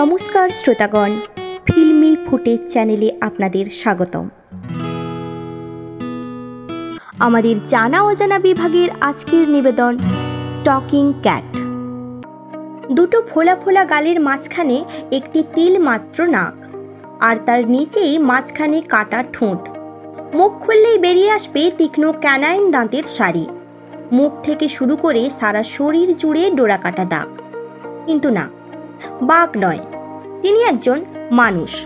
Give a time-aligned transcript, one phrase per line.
[0.00, 1.12] নমস্কার শ্রোতাগণ,
[1.66, 4.24] ফিল্মি ফুটেজ চ্যানেলে আপনাদের স্বাগতম।
[7.26, 9.92] আমাদের জানা অজানা বিভাগের আজকের নিবেদন,
[10.54, 11.48] স্টকিং ক্যাট।
[12.96, 14.76] দুটো ফোলা ফোলা গালের মাঝখানে
[15.18, 16.56] একটি তিল মাত্র নাক,
[17.28, 19.60] আর তার নিচেই মাঝখানে কাটা ঠোঁট।
[20.38, 23.44] মুখ খুললেই বেরিয়ে আসবে তীক্ষ্ণ ক্যানাইন দাঁতের শাড়ি
[24.12, 27.28] মুখ থেকে শুরু করে সারা শরীর জুড়ে ডোরা কাটা দাগ।
[28.06, 28.46] কিন্তু না
[29.22, 29.78] বাঘ নয়,
[30.42, 31.84] তিনি একজন মানুষ।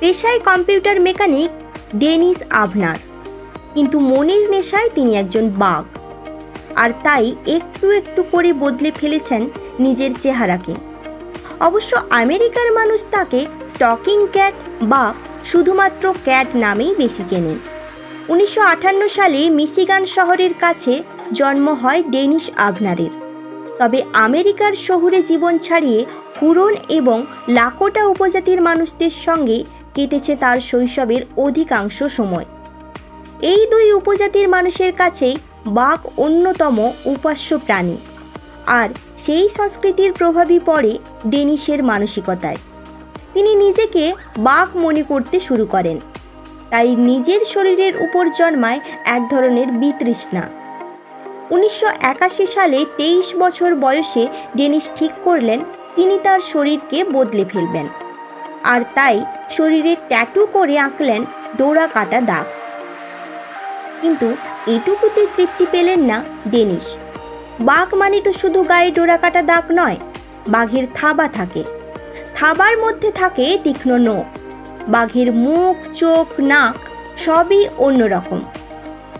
[0.00, 1.50] পেশায় কম্পিউটার মেকানিক
[1.96, 2.96] ডেনিস আভনার
[3.74, 5.84] কিন্তু মনের নেশায় তিনি একজন বাঘ।
[6.74, 10.74] আর তাই একটু একটু করে বদলে ফেলেছেন নিজের চেহারাকে।
[11.60, 17.58] অবশ্য আমেরিকার মানুষ তাকে স্টকিং ক্যাট বা শুধুমাত্র ক্যাট নামেই বেশি চেনেন
[18.28, 23.25] উনিশশো আটান্ন সালে মিশিগান শহরের কাছে জন্ম হয় ডেনিশ আভনারের
[23.78, 26.04] তবে আমেরিকার শহুরে জীবন ছাড়িয়ে
[26.42, 32.44] হুরন এবং লাকোটা উপজাতির মানুষদের সঙ্গে কেটেছে তার শৈশবের অধিকাংশ সময়।
[33.42, 37.96] এই দুই উপজাতির মানুষের কাছে বাঘ অন্যতম উপাস্য প্রাণী।
[38.66, 42.56] আর সেই সংস্কৃতির প্রভাবই পড়ে ডেনিশের মানসিকতায়।
[43.34, 46.00] তিনি নিজেকে বাঘ মনে করতে শুরু করেন।
[46.70, 50.65] তাই নিজের শরীরের উপর জন্মায় এক ধরনের বিতৃষ্ণা।
[51.50, 55.60] উনিশশো একাশি সালে তেইশ বছর বয়সে ডেনিস ঠিক করলেন,
[55.96, 57.86] তিনি তার শরীরকে বদলে ফেলবেন।
[58.62, 61.24] আর তাই শরীরে ট্যাটু করে আঁকলেন
[61.58, 62.46] ডোরা কাটা দাগ।
[64.00, 64.28] কিন্তু
[64.66, 66.86] এটুকুতে তৃপ্তি পেলেন না ডেনিস।
[67.60, 69.96] বাঘ মানে তো শুধু গায়ে ডোরা কাটা দাগ নয়,
[70.48, 71.62] বাঘের থাবা থাকে।
[72.34, 74.26] থাবার মধ্যে থাকে তীক্ষ্ণ নখ।
[74.88, 76.76] বাঘের মুখ, চোখ, নাক
[77.16, 78.40] সবই অন্যরকম।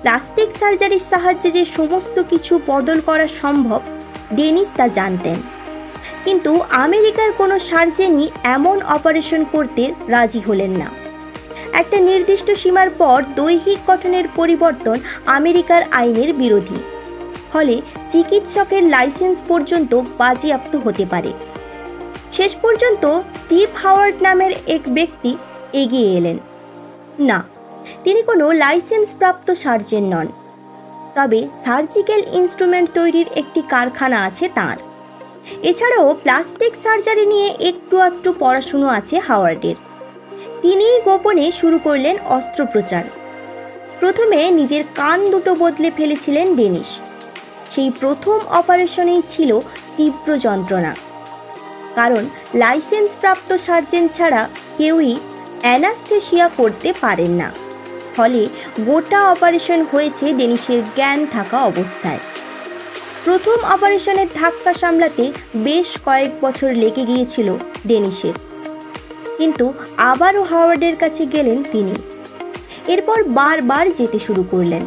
[0.07, 3.81] প্লাস্টিক সার্জারির সাহায্যে যে সমস্ত কিছু বদল করা সম্ভব,
[4.35, 5.37] ডেনিস তা জানতেন।
[6.25, 10.89] কিন্তু আমেরিকার কোনো সার্জেনই এমন অপারেশন করতে রাজি হলেন না।
[11.73, 16.81] একটা নির্দিষ্ট সীমার পর দৈহিক গঠনের পরিবর্তন আমেরিকার আইনের বিরোধী।
[17.53, 21.33] ফলে চিকিৎসকের লাইসেন্স পর্যন্ত বাজেয়াপ্ত হতে পারে।
[22.33, 25.37] শেষ পর্যন্ত স্টিভ হাওয়ার্ড নামের এক ব্যক্তি
[25.73, 26.39] এগিয়ে এলেন।
[27.19, 27.56] না
[28.05, 30.27] তিনি কোনো লাইসেন্স প্রাপ্ত সার্জেন নন।
[31.15, 34.77] তবে সার্জিক্যাল ইনস্ট্রুমেন্ট তৈরির একটি কারখানা আছে তার।
[35.63, 39.75] এছাড়াও প্লাস্টিক সার্জারি নিয়ে একটু আধটু পড়াশুনো আছে হাওয়ার্ডের।
[40.63, 43.05] তিনি গোপনে শুরু করলেন অস্ত্রোপচার।
[44.01, 47.01] প্রথমে নিজের কান দুটো বদলে ফেলেছিলেন ডেনিশ।
[47.71, 49.61] সেই প্রথম অপারেশনেই ছিল
[49.97, 50.97] তীব্র যন্ত্রণা।
[51.95, 52.25] কারণ
[52.55, 54.49] লাইসেন্স প্রাপ্ত সার্জেন ছাড়া
[54.79, 55.17] কেউই
[55.61, 57.66] অ্যানাস্থেশিয়া করতে পারেন না।
[58.17, 58.47] ফলে
[58.81, 62.19] গোটা অপারেশন হয়েছে ডেনিসের জ্ঞান থাকা অবস্থায়।
[63.25, 67.57] প্রথম অপারেশনের ধাক্কা সামলাতে বেশ কয়েক বছর লেগে গিয়েছিল
[67.87, 68.33] ডেনিসের।
[69.39, 71.95] কিন্তু আবারও হাওয়ার্ডের কাছে গেলেন তিনি।
[72.87, 74.87] এরপর বারবার যেতে শুরু করলেন।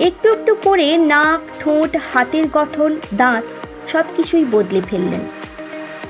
[0.00, 3.44] একটু একটু করে নাক, ঠোঁট, হাতের গঠন, দাঁত
[3.88, 5.20] সব কিছুই বদলে ফেললেন।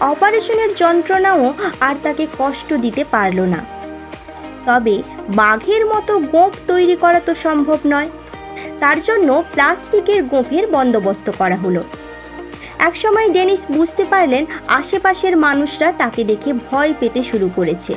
[0.01, 3.74] অপারেশনের যন্ত্রণাও আর তাকে কষ্ট দিতে পারল না।
[4.67, 8.09] তবে বাঘের মতো গোঁফ তৈরি করা তো সম্ভব নয়।
[8.81, 11.83] তার জন্য প্লাস্টিকের গোঁফের বন্দোবস্ত করা হলো।
[12.79, 17.95] একসময় ডেনিস বুঝতে পারলেন আশেপাশের মানুষরা তাকে দেখে ভয় পেতে শুরু করেছে।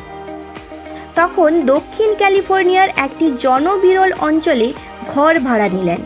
[1.16, 4.73] তখন দক্ষিণ ক্যালিফোর্নিয়ার একটি জনবিরল অঞ্চলে
[5.07, 6.01] ঘর ভাড়া নিলেন।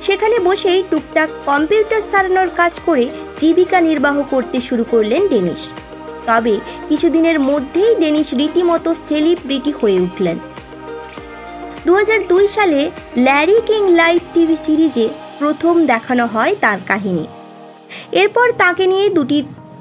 [0.00, 5.62] সেখানে বসেই টুকটাক কম্পিউটার সারানোর কাজ করে জীবিকা নির্বাহ করতে শুরু করলেন ডেনিস।
[6.28, 6.54] তবে
[6.88, 10.36] কিছুদিনের মধ্যেই ডেনিস রীতিমতো সেলিব্রিটি হয়ে উঠলেন।
[11.86, 12.80] দু হাজার দুই সালে
[13.16, 15.06] ল্যারি কিং লাইভ টিভি সিরিজে
[15.38, 17.24] প্রথম দেখানো হয় তার কাহিনী।
[18.12, 19.38] এরপর তাকে নিয়ে দুটি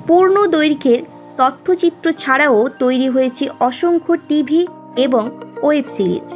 [0.08, 1.02] পূর্ণ দৈর্ঘ্যের
[1.38, 4.62] তথ্যচিত্র ছাড়াও তৈরি হয়েছে অসংখ্য টিভি
[4.96, 5.24] এবং
[5.62, 6.28] ওয়েব সিরিজ।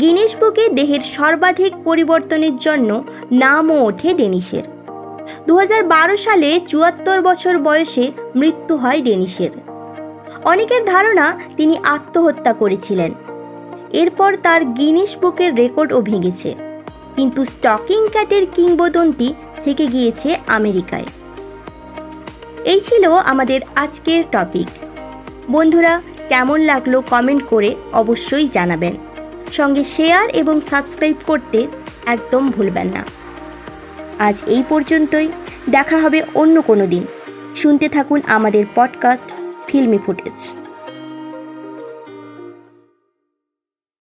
[0.00, 2.90] গিনেশ বুকে দেহের সর্বাধিক পরিবর্তনের জন্য
[3.32, 4.64] নামও ওঠে ডেনিসের
[5.46, 9.50] দু হাজার বারো সালে চুয়াত্তর বছর বয়সে মৃত্যু হয় ডেনিসের।
[10.44, 13.12] অনেকের ধারণা তিনি আত্মহত্যা করেছিলেন।
[13.92, 16.54] এরপর তার গিনিস বুকের রেকর্ডও ভেঙেছে।
[17.16, 21.04] কিন্তু স্টকিং ক্যাটের কিংবদন্তি থেকে গিয়েছে আমেরিকায়।
[22.64, 24.66] এই ছিল আমাদের আজকের টপিক।
[25.50, 28.96] বন্ধুরা, কেমন লাগল কমেন্ট করে অবশ্যই জানাবেন।
[29.52, 31.66] সঙ্গে শেয়ার এবং সাবস্ক্রাইব করতে
[32.06, 33.17] একদম ভুলবেন না।
[34.18, 35.28] আজ এই পর্যন্তই।
[35.70, 37.06] দেখা হবে অন্য কোনো দিন।
[37.56, 39.32] শুনতে থাকুন আমাদের পডকাস্ট
[39.66, 40.56] ফিল্মি ফুটেজ